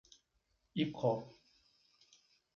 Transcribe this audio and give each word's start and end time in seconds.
Icó 0.83 1.13